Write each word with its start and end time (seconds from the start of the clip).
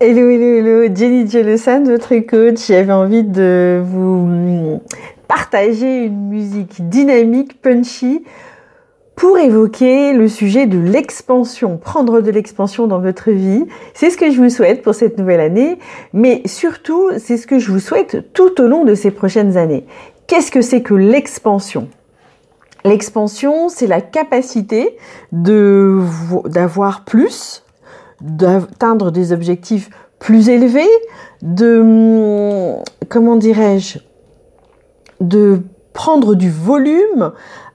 Hello, 0.00 0.30
hello, 0.30 0.58
hello, 0.58 0.94
Jenny 0.94 1.28
Jolosan, 1.28 1.82
votre 1.82 2.14
coach. 2.18 2.68
J'avais 2.68 2.92
envie 2.92 3.24
de 3.24 3.82
vous 3.84 4.80
partager 5.26 6.04
une 6.04 6.28
musique 6.28 6.88
dynamique, 6.88 7.60
punchy, 7.60 8.22
pour 9.16 9.38
évoquer 9.38 10.12
le 10.12 10.28
sujet 10.28 10.66
de 10.66 10.78
l'expansion, 10.78 11.78
prendre 11.78 12.20
de 12.20 12.30
l'expansion 12.30 12.86
dans 12.86 13.00
votre 13.00 13.32
vie. 13.32 13.64
C'est 13.92 14.10
ce 14.10 14.16
que 14.16 14.30
je 14.30 14.40
vous 14.40 14.50
souhaite 14.50 14.82
pour 14.82 14.94
cette 14.94 15.18
nouvelle 15.18 15.40
année, 15.40 15.80
mais 16.12 16.42
surtout, 16.44 17.10
c'est 17.18 17.36
ce 17.36 17.48
que 17.48 17.58
je 17.58 17.72
vous 17.72 17.80
souhaite 17.80 18.32
tout 18.32 18.60
au 18.60 18.68
long 18.68 18.84
de 18.84 18.94
ces 18.94 19.10
prochaines 19.10 19.56
années. 19.56 19.84
Qu'est-ce 20.28 20.52
que 20.52 20.62
c'est 20.62 20.82
que 20.82 20.94
l'expansion? 20.94 21.88
L'expansion, 22.84 23.68
c'est 23.68 23.88
la 23.88 24.00
capacité 24.00 24.96
d'avoir 25.32 27.04
plus, 27.04 27.64
d'atteindre 28.20 29.10
des 29.10 29.32
objectifs 29.32 29.90
plus 30.18 30.48
élevés, 30.48 30.88
de 31.42 32.74
comment 33.08 33.36
dirais-je, 33.36 33.98
de 35.20 35.62
prendre 35.92 36.34
du 36.34 36.50
volume. 36.50 37.32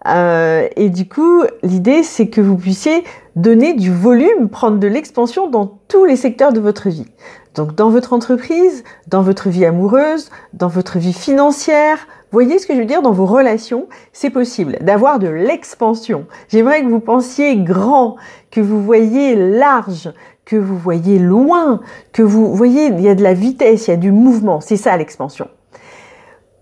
Euh, 0.07 0.67
et 0.75 0.89
du 0.89 1.07
coup, 1.07 1.43
l'idée, 1.61 2.03
c'est 2.03 2.27
que 2.27 2.41
vous 2.41 2.57
puissiez 2.57 3.03
donner 3.35 3.73
du 3.73 3.91
volume, 3.91 4.49
prendre 4.49 4.77
de 4.77 4.87
l'expansion 4.87 5.49
dans 5.49 5.79
tous 5.87 6.05
les 6.05 6.15
secteurs 6.15 6.53
de 6.53 6.59
votre 6.59 6.89
vie. 6.89 7.07
Donc 7.55 7.75
dans 7.75 7.89
votre 7.89 8.13
entreprise, 8.13 8.84
dans 9.07 9.21
votre 9.21 9.49
vie 9.49 9.65
amoureuse, 9.65 10.29
dans 10.53 10.68
votre 10.68 10.98
vie 10.99 11.13
financière, 11.13 12.07
voyez 12.34 12.57
ce 12.57 12.65
que 12.65 12.73
je 12.73 12.79
veux 12.79 12.85
dire 12.85 13.03
dans 13.03 13.12
vos 13.12 13.27
relations, 13.27 13.87
c'est 14.12 14.31
possible 14.31 14.77
d'avoir 14.81 15.20
de 15.20 15.27
l'expansion. 15.27 16.26
J'aimerais 16.49 16.81
que 16.81 16.87
vous 16.87 16.99
pensiez 16.99 17.57
grand, 17.57 18.15
que 18.49 18.59
vous 18.59 18.81
voyez 18.81 19.35
large, 19.35 20.12
que 20.43 20.55
vous 20.55 20.77
voyez 20.77 21.20
loin, 21.20 21.81
que 22.12 22.23
vous 22.23 22.53
voyez, 22.55 22.87
il 22.87 23.01
y 23.01 23.07
a 23.07 23.15
de 23.15 23.23
la 23.23 23.35
vitesse, 23.35 23.87
il 23.87 23.91
y 23.91 23.93
a 23.93 23.98
du 23.98 24.12
mouvement. 24.12 24.62
C'est 24.62 24.77
ça 24.77 24.98
l'expansion. 24.98 25.48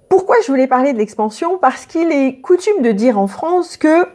Pourquoi 0.10 0.36
je 0.44 0.48
voulais 0.48 0.68
parler 0.68 0.92
de 0.92 0.98
l'expansion? 0.98 1.58
Parce 1.58 1.86
qu'il 1.86 2.12
est 2.12 2.42
coutume 2.42 2.82
de 2.82 2.92
dire 2.92 3.18
en 3.18 3.28
France 3.28 3.78
que 3.78 4.06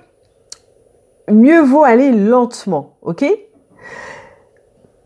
mieux 1.31 1.63
vaut 1.63 1.85
aller 1.85 2.13
lentement, 2.13 2.99
ok? 3.01 3.25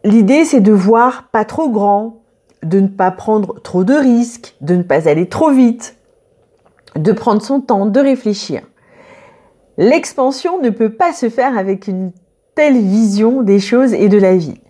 L'idée, 0.03 0.45
c'est 0.45 0.61
de 0.61 0.73
voir 0.73 1.29
pas 1.31 1.45
trop 1.45 1.69
grand, 1.69 2.23
de 2.65 2.81
ne 2.81 2.89
pas 2.89 3.13
prendre 3.13 3.61
trop 3.61 3.85
de 3.85 3.95
risques, 3.95 4.57
de 4.61 4.75
ne 4.75 4.83
pas 4.83 5.09
aller 5.09 5.29
trop 5.29 5.51
vite, 5.51 5.97
de 6.97 7.13
prendre 7.13 7.43
son 7.43 7.61
temps, 7.61 7.87
de 7.87 8.01
réfléchir. 8.01 8.63
L'expansion 9.79 10.61
ne 10.61 10.71
peut 10.71 10.91
pas 10.91 11.13
se 11.13 11.29
faire 11.29 11.57
avec 11.57 11.87
une 11.87 12.13
telle 12.55 12.79
vision 12.79 13.43
des 13.43 13.61
choses 13.61 13.95
et 13.95 14.09
de 14.09 14.19
la 14.19 14.37
vie. 14.37 14.61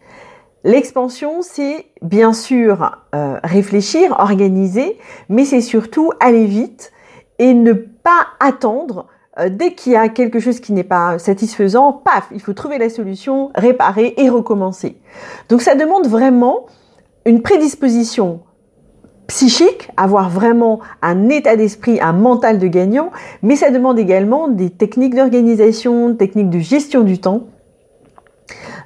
L'expansion, 0.63 1.41
c'est 1.41 1.87
bien 2.03 2.33
sûr 2.33 2.99
euh, 3.15 3.39
réfléchir, 3.43 4.17
organiser, 4.19 4.99
mais 5.29 5.45
c'est 5.45 5.63
surtout 5.63 6.13
aller 6.21 6.45
vite 6.45 6.93
et 7.39 7.55
ne 7.55 7.73
pas 7.73 8.27
attendre 8.39 9.07
euh, 9.39 9.49
dès 9.49 9.75
qu'il 9.75 9.93
y 9.93 9.97
a 9.97 10.09
quelque 10.09 10.39
chose 10.39 10.61
qui 10.61 10.73
n'est 10.73 10.85
pas 10.85 11.19
satisfaisant, 11.19 11.93
paf, 11.93 12.29
il 12.33 12.41
faut 12.41 12.53
trouver 12.53 12.79
la 12.79 12.91
solution, 12.91 13.51
réparer 13.55 14.15
et 14.19 14.29
recommencer. 14.29 15.01
Donc 15.49 15.63
ça 15.63 15.75
demande 15.75 16.07
vraiment 16.07 16.67
une 17.25 17.43
prédisposition 17.43 18.41
psychique, 19.31 19.89
avoir 19.97 20.29
vraiment 20.29 20.81
un 21.03 21.29
état 21.29 21.55
d'esprit, 21.55 22.01
un 22.01 22.13
mental 22.13 22.59
de 22.59 22.67
gagnant, 22.67 23.13
mais 23.43 23.55
ça 23.55 23.71
demande 23.71 23.97
également 23.97 24.49
des 24.49 24.71
techniques 24.71 25.15
d'organisation, 25.15 26.17
techniques 26.17 26.51
de 26.51 26.59
gestion 26.59 27.03
du 27.03 27.19
temps. 27.19 27.45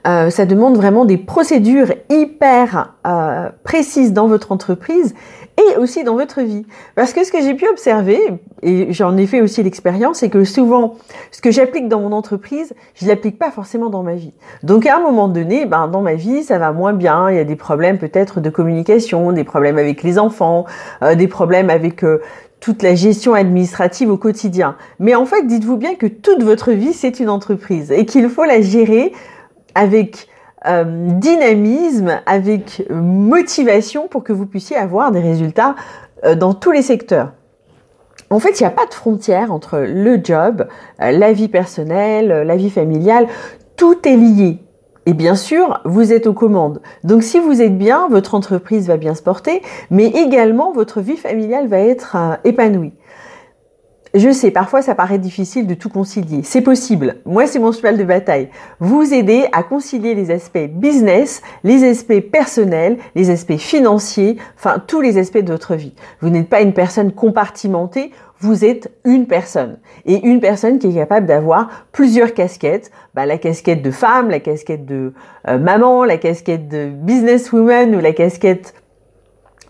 Euh, 0.06 0.28
ça 0.28 0.44
demande 0.44 0.76
vraiment 0.76 1.06
des 1.06 1.16
procédures 1.16 1.94
hyper 2.10 2.92
euh, 3.06 3.48
précises 3.64 4.12
dans 4.12 4.28
votre 4.28 4.52
entreprise 4.52 5.14
et 5.56 5.76
aussi 5.76 6.04
dans 6.04 6.15
votre 6.15 6.41
vie. 6.42 6.66
Parce 6.94 7.12
que 7.12 7.25
ce 7.25 7.31
que 7.31 7.41
j'ai 7.41 7.54
pu 7.54 7.66
observer, 7.69 8.19
et 8.62 8.92
j'en 8.92 9.16
ai 9.16 9.26
fait 9.26 9.41
aussi 9.41 9.62
l'expérience, 9.62 10.19
c'est 10.19 10.28
que 10.28 10.44
souvent, 10.44 10.97
ce 11.31 11.41
que 11.41 11.50
j'applique 11.50 11.88
dans 11.88 12.00
mon 12.00 12.12
entreprise, 12.12 12.75
je 12.94 13.06
l'applique 13.06 13.38
pas 13.38 13.50
forcément 13.50 13.91
dans 13.91 14.03
ma 14.03 14.14
vie. 14.14 14.32
Donc 14.62 14.87
à 14.87 14.97
un 14.97 15.00
moment 15.00 15.28
donné, 15.28 15.66
ben, 15.66 15.88
dans 15.88 16.00
ma 16.00 16.14
vie, 16.14 16.43
ça 16.43 16.59
va 16.59 16.72
moins 16.72 16.93
bien, 16.93 17.31
il 17.31 17.37
y 17.37 17.41
a 17.41 17.44
des 17.44 17.56
problèmes 17.56 17.98
peut-être 17.98 18.41
de 18.41 18.50
communication, 18.50 19.32
des 19.32 19.44
problèmes 19.44 19.78
avec 19.78 20.03
les 20.03 20.19
enfants, 20.19 20.64
euh, 21.03 21.14
des 21.14 21.28
problèmes 21.28 21.70
avec 21.70 22.04
euh, 22.04 22.20
toute 22.60 22.82
la 22.82 22.94
gestion 22.94 23.34
administrative 23.34 24.10
au 24.10 24.16
quotidien. 24.16 24.76
Mais 24.98 25.14
en 25.14 25.26
fait, 25.26 25.47
dites-vous 25.47 25.76
bien 25.76 25.94
que 25.94 26.06
toute 26.06 26.43
votre 26.43 26.72
vie, 26.72 26.94
c'est 26.94 27.20
une 27.20 27.28
entreprise 27.28 27.93
et 27.93 28.06
qu'il 28.06 28.28
faut 28.28 28.44
la 28.44 28.60
gérer 28.60 29.12
avec 29.75 30.28
euh, 30.66 30.84
dynamisme, 30.86 32.20
avec 32.26 32.84
motivation 32.91 34.08
pour 34.08 34.25
que 34.25 34.32
vous 34.32 34.47
puissiez 34.47 34.76
avoir 34.76 35.12
des 35.12 35.20
résultats 35.20 35.75
euh, 36.25 36.34
dans 36.34 36.54
tous 36.54 36.70
les 36.70 36.82
secteurs. 36.82 37.32
En 38.30 38.38
fait, 38.38 38.60
il 38.60 38.62
n'y 38.62 38.66
a 38.66 38.70
pas 38.70 38.86
de 38.86 38.94
frontière 38.94 39.52
entre 39.52 39.78
le 39.78 40.19
job, 40.22 40.66
euh, 41.02 41.10
la 41.10 41.32
vie 41.32 41.48
personnelle, 41.48 42.28
la 42.28 42.56
vie 42.56 42.70
familiale. 42.70 43.26
Tout 43.76 44.08
est 44.08 44.16
lié. 44.16 44.58
Et 45.06 45.12
bien 45.12 45.34
sûr, 45.34 45.80
vous 45.84 46.14
êtes 46.14 46.26
aux 46.26 46.32
commandes. 46.32 46.81
Donc 47.02 47.22
si 47.22 47.38
vous 47.38 47.60
êtes 47.60 47.76
bien, 47.76 48.08
votre 48.08 48.34
entreprise 48.34 48.86
va 48.86 48.96
bien 48.96 49.14
se 49.14 49.22
porter, 49.22 49.60
mais 49.91 50.06
également 50.06 50.72
votre 50.72 51.02
vie 51.02 51.19
familiale 51.19 51.66
va 51.66 51.78
être 51.78 52.16
épanouie. 52.44 52.94
Je 54.16 54.30
sais, 54.30 54.52
parfois 54.52 54.80
ça 54.80 54.94
paraît 54.94 55.19
difficile 55.19 55.66
de 55.66 55.75
tout 55.75 55.88
concilier. 55.88 56.42
C'est 56.44 56.60
possible. 56.60 57.16
Moi, 57.26 57.48
c'est 57.48 57.58
mon 57.58 57.72
cheval 57.72 57.98
de 57.98 58.04
bataille. 58.04 58.48
Vous 58.78 59.12
aider 59.12 59.47
à 59.50 59.64
concilier 59.64 60.14
les 60.14 60.30
aspects 60.30 60.69
business, 60.70 61.42
les 61.64 61.82
aspects 61.82 62.20
personnels, 62.20 62.98
les 63.16 63.30
aspects 63.30 63.56
financiers, 63.56 64.36
enfin 64.56 64.80
tous 64.86 65.00
les 65.00 65.19
aspects 65.19 65.38
de 65.38 65.50
votre 65.50 65.75
vie. 65.75 65.94
Vous 66.20 66.30
n'êtes 66.30 66.48
pas 66.48 66.60
une 66.60 66.75
personne 66.75 67.10
compartimentée, 67.10 68.12
vous 68.38 68.64
êtes 68.64 68.92
une 69.04 69.26
personne. 69.26 69.78
Et 70.06 70.25
une 70.25 70.38
personne 70.38 70.78
qui 70.78 70.88
est 70.88 70.94
capable 70.94 71.26
d'avoir 71.26 71.86
plusieurs 71.91 72.34
casquettes. 72.34 72.92
Bah, 73.14 73.26
la 73.26 73.38
casquette 73.38 73.82
de 73.82 73.91
femme, 73.91 74.31
la 74.31 74.38
casquette 74.38 74.86
de 74.86 75.12
euh, 75.48 75.58
maman, 75.58 76.04
la 76.04 76.19
casquette 76.19 76.69
de 76.69 76.88
businesswoman 76.88 77.96
ou 77.96 78.00
la 78.00 78.12
casquette 78.12 78.75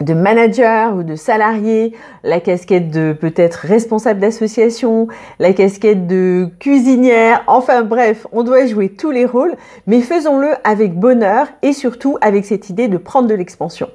de 0.04 0.14
manager 0.14 0.94
ou 0.94 1.02
de 1.02 1.16
salarié, 1.16 1.94
la 2.22 2.40
casquette 2.40 2.90
de 2.90 3.12
peut-être 3.12 3.56
responsable 3.56 4.20
d'association, 4.20 5.08
la 5.38 5.52
casquette 5.52 6.06
de 6.06 6.48
cuisinière, 6.58 7.42
enfin 7.46 7.82
bref, 7.82 8.26
on 8.32 8.42
doit 8.42 8.66
jouer 8.66 8.90
tous 8.90 9.10
les 9.10 9.24
rôles, 9.24 9.54
mais 9.86 10.00
faisons-le 10.00 10.50
avec 10.64 10.98
bonheur 10.98 11.46
et 11.62 11.72
surtout 11.72 12.18
avec 12.20 12.44
cette 12.44 12.70
idée 12.70 12.88
de 12.88 12.98
prendre 12.98 13.28
de 13.28 13.34
l'expansion. 13.34 13.88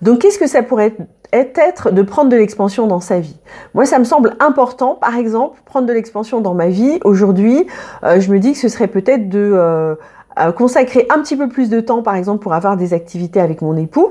Donc 0.00 0.20
qu'est-ce 0.20 0.38
que 0.38 0.46
ça 0.46 0.62
pourrait 0.62 0.94
être 1.32 1.92
de 1.92 2.02
prendre 2.02 2.30
de 2.30 2.36
l'expansion 2.36 2.86
dans 2.86 3.00
sa 3.00 3.20
vie? 3.20 3.36
Moi, 3.74 3.84
ça 3.84 3.98
me 3.98 4.04
semble 4.04 4.36
important, 4.40 4.94
par 4.94 5.16
exemple, 5.16 5.60
prendre 5.64 5.86
de 5.86 5.92
l'expansion 5.92 6.40
dans 6.40 6.54
ma 6.54 6.68
vie. 6.68 7.00
Aujourd'hui, 7.04 7.66
euh, 8.04 8.20
je 8.20 8.30
me 8.32 8.38
dis 8.38 8.52
que 8.52 8.58
ce 8.58 8.68
serait 8.68 8.86
peut-être 8.86 9.28
de 9.28 9.52
euh, 9.54 9.94
euh, 10.38 10.52
consacrer 10.52 11.06
un 11.10 11.20
petit 11.20 11.36
peu 11.36 11.48
plus 11.48 11.68
de 11.68 11.80
temps, 11.80 12.02
par 12.02 12.14
exemple, 12.14 12.42
pour 12.42 12.54
avoir 12.54 12.76
des 12.76 12.94
activités 12.94 13.40
avec 13.40 13.60
mon 13.60 13.76
époux 13.76 14.08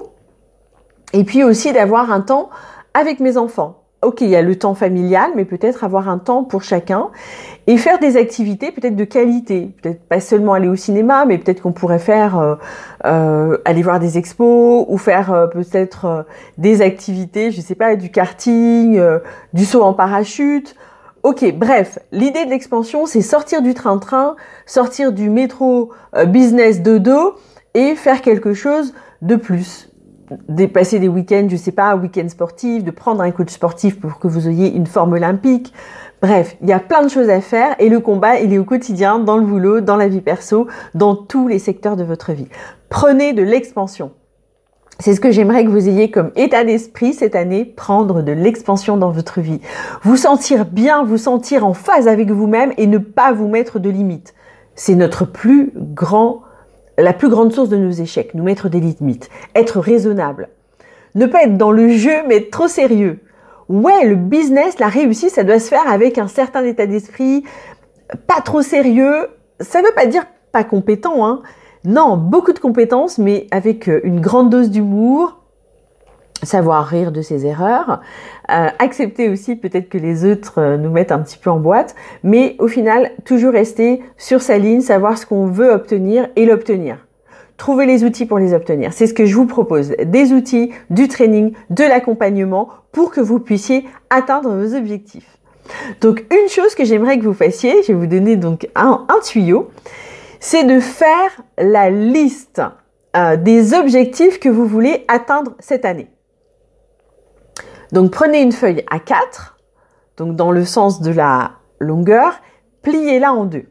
et 1.14 1.24
puis 1.24 1.44
aussi 1.44 1.72
d'avoir 1.74 2.12
un 2.12 2.22
temps 2.22 2.50
avec 2.94 3.20
mes 3.20 3.38
enfants. 3.38 3.84
Ok, 4.04 4.22
il 4.22 4.30
y 4.30 4.36
a 4.36 4.44
le 4.44 4.56
temps 4.56 4.76
familial, 4.76 5.32
mais 5.36 5.44
peut-être 5.44 5.84
avoir 5.84 6.08
un 6.08 6.20
temps 6.20 6.44
pour 6.44 6.62
chacun 6.62 7.10
et 7.66 7.78
faire 7.78 7.98
des 7.98 8.16
activités 8.16 8.72
peut-être 8.72 8.96
de 8.96 9.04
qualité. 9.04 9.76
Peut-être 9.82 10.08
pas 10.08 10.20
seulement 10.20 10.54
aller 10.54 10.68
au 10.68 10.76
cinéma, 10.76 11.26
mais 11.26 11.40
peut-être 11.40 11.64
qu'on 11.64 11.72
pourrait 11.72 11.98
faire 11.98 12.38
euh, 12.38 12.56
euh, 13.06 13.58
aller 13.66 13.82
voir 13.82 14.00
des 14.00 14.20
expos 14.20 14.86
ou 14.88 14.98
faire 15.00 15.34
euh, 15.34 15.48
peut-être 15.48 16.28
des 16.60 16.84
activités, 16.84 17.50
je 17.50 17.60
sais 17.60 17.74
pas, 17.74 17.96
du 17.96 18.12
karting, 18.12 19.02
du 19.54 19.66
saut 19.66 19.82
en 19.82 19.94
parachute. 19.94 20.76
Ok, 21.24 21.52
bref, 21.56 21.98
l'idée 22.12 22.46
de 22.46 22.52
l'expansion, 22.52 23.08
c'est 23.08 23.22
sortir 23.22 23.64
du 23.64 23.74
train-train, 23.74 24.36
sortir 24.68 25.12
du 25.12 25.32
métro 25.32 25.92
business 26.28 26.84
de 26.84 27.00
dos 27.00 27.34
et 27.74 27.96
faire 27.96 28.22
quelque 28.22 28.54
chose 28.54 28.94
de 29.24 29.36
plus 29.36 29.90
dépasser 30.50 31.00
des 31.00 31.08
week-ends, 31.08 31.48
je 31.50 31.56
sais 31.56 31.72
pas, 31.72 31.92
un 31.92 31.98
week-end 31.98 32.28
sportif, 32.30 32.84
de 32.84 32.92
prendre 32.92 33.22
un 33.22 33.32
coach 33.32 33.50
sportif 33.50 34.00
pour 34.00 34.20
que 34.20 34.28
vous 34.28 34.48
ayez 34.48 34.74
une 34.74 34.88
forme 34.88 35.14
olympique. 35.14 35.74
Bref, 36.22 36.58
il 36.62 36.70
y 36.70 36.74
a 36.74 36.80
plein 36.80 37.04
de 37.04 37.10
choses 37.10 37.30
à 37.30 37.42
faire 37.42 37.76
et 37.80 37.90
le 37.90 38.00
combat, 38.00 38.40
il 38.40 38.54
est 38.54 38.58
au 38.58 38.64
quotidien, 38.64 39.20
dans 39.20 39.38
le 39.38 39.46
boulot, 39.46 39.82
dans 39.82 39.96
la 39.96 40.08
vie 40.08 40.22
perso, 40.22 40.68
dans 40.96 41.16
tous 41.16 41.48
les 41.48 41.60
secteurs 41.60 41.96
de 41.96 42.04
votre 42.04 42.34
vie. 42.34 42.48
Prenez 42.90 43.34
de 43.34 43.44
l'expansion. 43.44 44.12
C'est 45.00 45.14
ce 45.14 45.22
que 45.22 45.30
j'aimerais 45.30 45.64
que 45.64 45.70
vous 45.70 45.88
ayez 45.88 46.10
comme 46.10 46.32
état 46.36 46.64
d'esprit 46.64 47.14
cette 47.14 47.36
année, 47.36 47.66
prendre 47.66 48.24
de 48.24 48.32
l'expansion 48.32 48.98
dans 48.98 49.12
votre 49.12 49.42
vie. 49.42 49.62
Vous 50.02 50.18
sentir 50.18 50.66
bien, 50.66 51.04
vous 51.04 51.20
sentir 51.20 51.68
en 51.68 51.76
phase 51.76 52.08
avec 52.08 52.32
vous-même 52.32 52.74
et 52.78 52.88
ne 52.88 52.98
pas 52.98 53.32
vous 53.32 53.48
mettre 53.48 53.78
de 53.78 53.92
limites. 53.92 54.34
C'est 54.74 54.96
notre 54.96 55.26
plus 55.26 55.72
grand 55.76 56.42
la 56.98 57.14
plus 57.14 57.30
grande 57.30 57.54
source 57.54 57.70
de 57.70 57.78
nos 57.78 57.92
échecs, 57.92 58.34
nous 58.34 58.44
mettre 58.44 58.70
des 58.70 58.80
limites, 58.80 59.30
être 59.56 59.80
raisonnable. 59.80 60.50
Ne 61.16 61.26
pas 61.26 61.44
être 61.44 61.58
dans 61.58 61.72
le 61.72 61.90
jeu, 61.90 62.24
mais 62.28 62.38
être 62.38 62.52
trop 62.52 62.68
sérieux. 62.68 63.20
Ouais, 63.70 64.06
le 64.06 64.16
business, 64.16 64.80
la 64.80 64.88
réussite, 64.88 65.32
ça 65.32 65.44
doit 65.44 65.60
se 65.60 65.68
faire 65.68 65.88
avec 65.90 66.18
un 66.18 66.28
certain 66.28 66.64
état 66.64 66.86
d'esprit, 66.86 67.44
pas 68.28 68.42
trop 68.42 68.62
sérieux. 68.62 69.28
Ça 69.60 69.82
ne 69.82 69.88
veut 69.88 69.94
pas 69.94 70.06
dire 70.06 70.26
pas 70.52 70.64
compétent, 70.64 71.26
hein, 71.26 71.42
Non, 71.84 72.18
beaucoup 72.18 72.54
de 72.54 72.60
compétences, 72.60 73.18
mais 73.18 73.48
avec 73.52 73.90
euh, 73.90 74.00
une 74.04 74.22
grande 74.22 74.50
dose 74.50 74.70
d'humour, 74.70 75.38
savoir 76.44 76.86
rire 76.86 77.12
de 77.12 77.22
ses 77.22 77.46
erreurs, 77.46 78.02
euh, 78.50 78.68
accepter 78.80 79.30
aussi 79.30 79.56
peut-être 79.56 79.90
que 79.90 79.98
les 79.98 80.26
autres 80.26 80.60
euh, 80.60 80.78
nous 80.78 80.92
mettent 80.92 81.12
un 81.12 81.20
petit 81.20 81.38
peu 81.38 81.50
en 81.50 81.60
boîte, 81.60 81.96
mais 82.24 82.56
au 82.60 82.68
final, 82.68 83.12
toujours 83.26 83.54
rester 83.54 84.02
sur 84.18 84.42
sa 84.42 84.58
ligne, 84.58 84.82
savoir 84.82 85.18
ce 85.18 85.26
qu'on 85.26 85.48
veut 85.48 85.72
obtenir 85.72 86.28
et 86.36 86.46
l'obtenir. 86.46 87.06
Trouver 87.58 87.88
les 87.88 88.04
outils 88.04 88.28
pour 88.28 88.38
les 88.38 88.54
obtenir. 88.54 88.94
C'est 88.94 89.08
ce 89.08 89.16
que 89.16 89.26
je 89.26 89.36
vous 89.36 89.48
propose. 89.48 89.96
Des 90.06 90.32
outils, 90.32 90.72
du 90.92 91.08
training, 91.08 91.54
de 91.72 91.84
l'accompagnement 91.84 92.70
pour 92.92 93.10
que 93.10 93.20
vous 93.20 93.40
puissiez 93.40 93.86
atteindre 94.12 94.52
vos 94.52 94.76
objectifs. 94.76 95.38
Donc, 96.02 96.24
une 96.32 96.50
chose 96.50 96.76
que 96.76 96.86
j'aimerais 96.86 97.18
que 97.18 97.24
vous 97.24 97.34
fassiez, 97.34 97.82
je 97.82 97.88
vais 97.88 97.94
vous 97.96 98.08
donner 98.08 98.36
donc 98.36 98.70
un, 98.76 99.06
tuyau, 99.24 99.70
c'est 100.40 100.64
de 100.64 100.80
faire 100.80 101.42
la 101.58 101.90
liste 101.90 102.62
euh, 103.16 103.38
des 103.38 103.74
objectifs 103.74 104.40
que 104.40 104.50
vous 104.50 104.68
voulez 104.68 105.04
atteindre 105.08 105.56
cette 105.60 105.84
année. 105.84 106.08
Donc 107.92 108.12
prenez 108.12 108.42
une 108.42 108.52
feuille 108.52 108.84
à 108.90 109.00
4, 109.00 109.58
donc 110.18 110.36
dans 110.36 110.52
le 110.52 110.66
sens 110.66 111.02
de 111.02 111.12
la 111.12 111.54
longueur, 111.80 112.42
pliez-la 112.82 113.34
en 113.34 113.46
deux. 113.46 113.66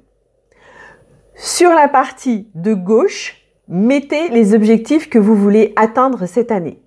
Sur 1.35 1.71
la 1.71 1.89
partie 1.89 2.49
de 2.55 2.73
gauche, 2.73 3.37
mettez 3.69 4.29
les 4.29 4.55
objectifs 4.55 5.11
que 5.11 5.19
vous 5.19 5.35
voulez 5.35 5.73
atteindre 5.77 6.27
cette 6.27 6.51
année. 6.51 6.81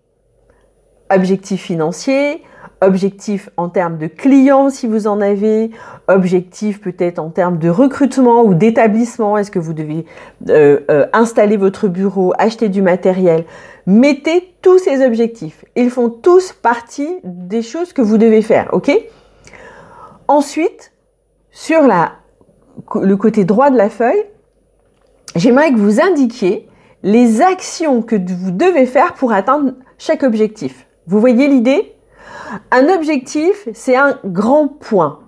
Objectifs 1.11 1.61
financiers, 1.61 2.43
objectifs 2.81 3.49
en 3.57 3.69
termes 3.69 3.97
de 3.97 4.07
clients 4.07 4.69
si 4.69 4.87
vous 4.87 5.07
en 5.07 5.21
avez, 5.21 5.71
objectifs 6.07 6.81
peut-être 6.81 7.19
en 7.19 7.29
termes 7.29 7.57
de 7.57 7.69
recrutement 7.69 8.43
ou 8.43 8.53
d'établissement, 8.53 9.37
est-ce 9.37 9.51
que 9.51 9.59
vous 9.59 9.73
devez 9.73 10.05
euh, 10.49 10.79
euh, 10.89 11.05
installer 11.13 11.57
votre 11.57 11.87
bureau, 11.87 12.33
acheter 12.37 12.69
du 12.69 12.81
matériel? 12.81 13.45
Mettez 13.85 14.53
tous 14.61 14.77
ces 14.77 15.05
objectifs. 15.05 15.65
Ils 15.75 15.89
font 15.89 16.09
tous 16.09 16.53
partie 16.53 17.17
des 17.23 17.61
choses 17.61 17.93
que 17.93 18.01
vous 18.01 18.17
devez 18.17 18.41
faire, 18.41 18.69
ok? 18.71 18.91
Ensuite, 20.27 20.91
sur 21.51 21.81
la, 21.81 22.13
le 23.01 23.15
côté 23.17 23.45
droit 23.45 23.69
de 23.71 23.77
la 23.77 23.89
feuille, 23.89 24.23
j'aimerais 25.35 25.71
que 25.71 25.77
vous 25.77 25.99
indiquiez 25.99 26.67
les 27.03 27.41
actions 27.41 28.01
que 28.01 28.15
vous 28.15 28.51
devez 28.51 28.85
faire 28.85 29.13
pour 29.13 29.31
atteindre 29.31 29.73
chaque 29.97 30.23
objectif. 30.23 30.85
Vous 31.07 31.19
voyez 31.19 31.47
l'idée? 31.47 31.95
Un 32.71 32.89
objectif, 32.89 33.67
c'est 33.73 33.95
un 33.95 34.17
grand 34.25 34.67
point. 34.67 35.19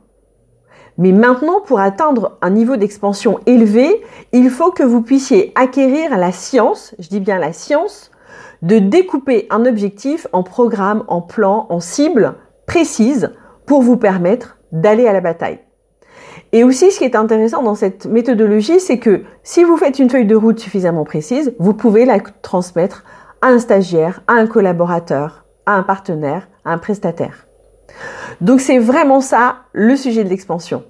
Mais 0.97 1.11
maintenant, 1.11 1.61
pour 1.61 1.79
atteindre 1.79 2.37
un 2.41 2.49
niveau 2.49 2.75
d'expansion 2.75 3.39
élevé, 3.45 4.01
il 4.33 4.49
faut 4.49 4.71
que 4.71 4.83
vous 4.83 5.01
puissiez 5.01 5.51
acquérir 5.55 6.17
la 6.17 6.31
science, 6.31 6.93
je 6.99 7.07
dis 7.07 7.19
bien 7.19 7.39
la 7.39 7.53
science, 7.53 8.11
de 8.61 8.77
découper 8.77 9.47
un 9.49 9.65
objectif 9.65 10.27
en 10.33 10.43
programme, 10.43 11.03
en 11.07 11.21
plan, 11.21 11.65
en 11.69 11.79
cible 11.79 12.35
précise 12.67 13.31
pour 13.65 13.81
vous 13.81 13.97
permettre 13.97 14.57
d'aller 14.71 15.07
à 15.07 15.13
la 15.13 15.21
bataille. 15.21 15.59
Et 16.51 16.63
aussi, 16.63 16.91
ce 16.91 16.99
qui 16.99 17.05
est 17.05 17.15
intéressant 17.15 17.63
dans 17.63 17.75
cette 17.75 18.05
méthodologie, 18.05 18.79
c'est 18.79 18.99
que 18.99 19.23
si 19.43 19.63
vous 19.63 19.77
faites 19.77 19.99
une 19.99 20.09
feuille 20.09 20.25
de 20.25 20.35
route 20.35 20.59
suffisamment 20.59 21.05
précise, 21.05 21.55
vous 21.59 21.73
pouvez 21.73 22.05
la 22.05 22.19
transmettre 22.19 23.03
à 23.41 23.47
un 23.47 23.59
stagiaire, 23.59 24.21
à 24.27 24.33
un 24.33 24.47
collaborateur, 24.47 25.45
à 25.65 25.73
un 25.73 25.83
partenaire, 25.83 26.47
un 26.65 26.77
prestataire. 26.77 27.47
Donc 28.39 28.61
c'est 28.61 28.79
vraiment 28.79 29.21
ça 29.21 29.57
le 29.73 29.95
sujet 29.95 30.23
de 30.23 30.29
l'expansion. 30.29 30.83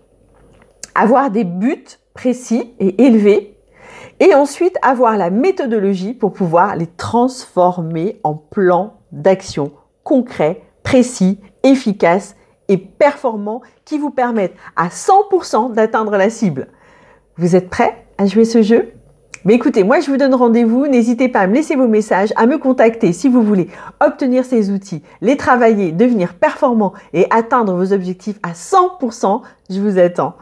Avoir 0.95 1.31
des 1.31 1.43
buts 1.43 1.85
précis 2.13 2.73
et 2.79 3.05
élevés 3.05 3.57
et 4.19 4.35
ensuite 4.35 4.77
avoir 4.81 5.17
la 5.17 5.29
méthodologie 5.29 6.13
pour 6.13 6.33
pouvoir 6.33 6.75
les 6.75 6.87
transformer 6.87 8.19
en 8.23 8.35
plans 8.35 8.99
d'action 9.11 9.71
concrets, 10.03 10.61
précis, 10.83 11.39
efficaces 11.63 12.35
et 12.67 12.77
performants 12.77 13.61
qui 13.85 13.97
vous 13.97 14.11
permettent 14.11 14.55
à 14.75 14.87
100% 14.87 15.73
d'atteindre 15.73 16.17
la 16.17 16.29
cible. 16.29 16.67
Vous 17.37 17.55
êtes 17.55 17.69
prêts 17.69 18.05
à 18.17 18.25
jouer 18.25 18.45
ce 18.45 18.61
jeu? 18.61 18.93
Mais 19.43 19.55
écoutez, 19.55 19.83
moi 19.83 19.99
je 19.99 20.11
vous 20.11 20.17
donne 20.17 20.35
rendez-vous. 20.35 20.87
N'hésitez 20.87 21.27
pas 21.27 21.39
à 21.39 21.47
me 21.47 21.55
laisser 21.55 21.75
vos 21.75 21.87
messages, 21.87 22.31
à 22.35 22.45
me 22.45 22.57
contacter 22.57 23.11
si 23.13 23.27
vous 23.27 23.41
voulez 23.41 23.67
obtenir 23.99 24.45
ces 24.45 24.69
outils, 24.69 25.01
les 25.21 25.37
travailler, 25.37 25.91
devenir 25.91 26.35
performant 26.35 26.93
et 27.13 27.25
atteindre 27.31 27.73
vos 27.73 27.93
objectifs 27.93 28.39
à 28.43 28.51
100%. 28.51 29.41
Je 29.69 29.79
vous 29.79 29.97
attends. 29.97 30.35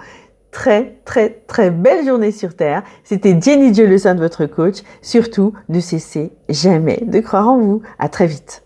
Très, 0.51 0.99
très, 1.05 1.41
très 1.47 1.69
belle 1.69 2.05
journée 2.05 2.31
sur 2.31 2.55
Terre. 2.55 2.83
C'était 3.03 3.39
Jenny 3.39 3.73
Joe, 3.73 3.87
le 3.87 4.15
de 4.15 4.19
votre 4.19 4.47
coach. 4.47 4.77
Surtout, 5.01 5.53
ne 5.69 5.79
cessez 5.79 6.31
jamais 6.49 7.03
de 7.05 7.19
croire 7.19 7.47
en 7.47 7.59
vous. 7.59 7.81
À 7.99 8.09
très 8.09 8.25
vite. 8.25 8.63